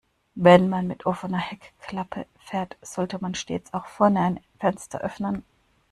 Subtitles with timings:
[0.33, 5.43] Wenn man mit offener Heckklappe fährt, sollte man stets auch vorne ein Fenster öffnen.